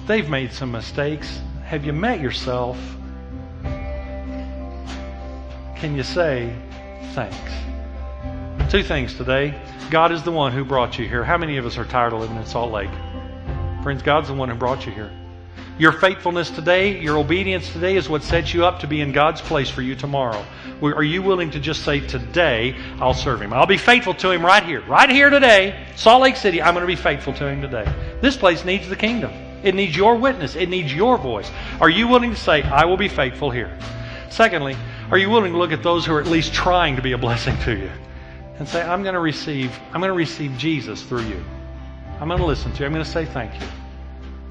[0.06, 1.39] They've made some mistakes.
[1.64, 2.78] Have you met yourself?
[5.78, 6.54] Can you say
[7.14, 7.52] thanks?
[8.70, 9.60] Two things today.
[9.89, 11.24] God is the one who brought you here.
[11.24, 12.92] How many of us are tired of living in Salt Lake?
[13.82, 15.12] Friends, God's the one who brought you here.
[15.78, 19.41] Your faithfulness today, your obedience today is what sets you up to be in God's
[19.41, 20.45] place for you tomorrow.
[20.82, 23.53] Are you willing to just say, Today, I'll serve Him?
[23.53, 24.82] I'll be faithful to Him right here.
[24.82, 27.91] Right here today, Salt Lake City, I'm going to be faithful to Him today.
[28.22, 29.32] This place needs the kingdom.
[29.63, 30.55] It needs your witness.
[30.55, 31.49] It needs your voice.
[31.80, 33.78] Are you willing to say, I will be faithful here?
[34.30, 34.76] Secondly,
[35.11, 37.17] are you willing to look at those who are at least trying to be a
[37.17, 37.91] blessing to you
[38.57, 41.43] and say, I'm going to receive, I'm going to receive Jesus through you.
[42.19, 42.86] I'm going to listen to you.
[42.86, 43.67] I'm going to say thank you.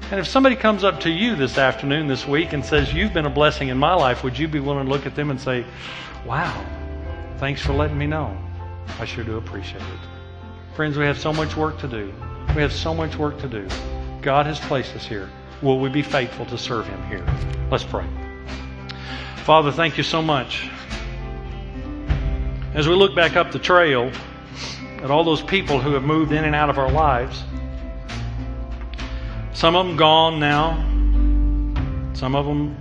[0.09, 3.25] And if somebody comes up to you this afternoon, this week, and says, You've been
[3.25, 5.65] a blessing in my life, would you be willing to look at them and say,
[6.25, 6.65] Wow,
[7.37, 8.37] thanks for letting me know?
[8.99, 9.99] I sure do appreciate it.
[10.75, 12.13] Friends, we have so much work to do.
[12.55, 13.67] We have so much work to do.
[14.21, 15.29] God has placed us here.
[15.61, 17.25] Will we be faithful to serve Him here?
[17.69, 18.07] Let's pray.
[19.37, 20.69] Father, thank you so much.
[22.73, 24.11] As we look back up the trail
[25.03, 27.43] at all those people who have moved in and out of our lives,
[29.53, 30.75] some of them gone now,
[32.13, 32.77] some of them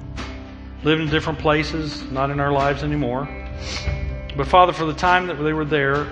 [0.85, 3.29] live in different places, not in our lives anymore.
[4.37, 6.07] But Father, for the time that they were there,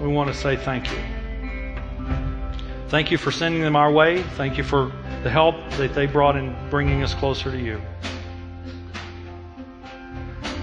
[0.00, 0.98] we want to say thank you.
[2.88, 4.22] Thank you for sending them our way.
[4.22, 4.90] Thank you for
[5.22, 7.80] the help that they brought in bringing us closer to you.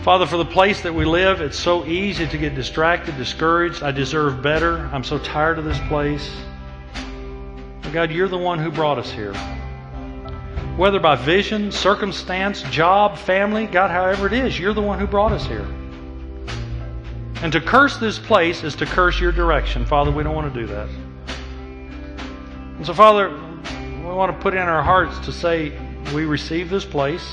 [0.03, 3.83] Father, for the place that we live, it's so easy to get distracted, discouraged.
[3.83, 4.89] I deserve better.
[4.91, 6.31] I'm so tired of this place.
[7.95, 9.33] God, you're the one who brought us here.
[10.75, 15.31] Whether by vision, circumstance, job, family, God, however it is, you're the one who brought
[15.31, 15.65] us here.
[17.41, 19.85] And to curse this place is to curse your direction.
[19.85, 20.89] Father, we don't want to do that.
[22.75, 25.71] And so, Father, we want to put in our hearts to say
[26.13, 27.25] we receive this place.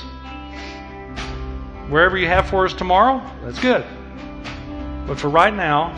[1.89, 3.85] Wherever you have for us tomorrow, that's good.
[5.09, 5.97] But for right now,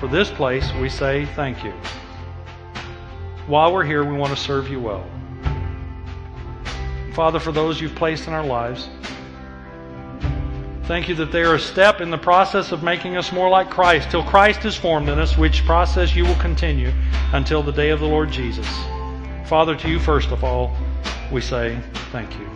[0.00, 1.72] for this place, we say thank you.
[3.50, 5.04] While we're here, we want to serve you well.
[7.14, 8.88] Father, for those you've placed in our lives,
[10.84, 13.68] thank you that they are a step in the process of making us more like
[13.68, 16.92] Christ till Christ is formed in us, which process you will continue
[17.32, 18.68] until the day of the Lord Jesus.
[19.46, 20.70] Father, to you first of all,
[21.32, 21.76] we say
[22.12, 22.49] thank you.